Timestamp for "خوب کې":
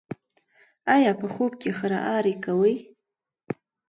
1.33-1.71